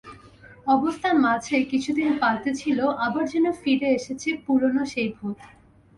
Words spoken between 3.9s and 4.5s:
এসেছে